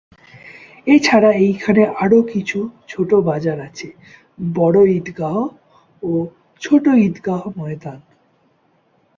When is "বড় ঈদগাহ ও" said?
4.53-6.11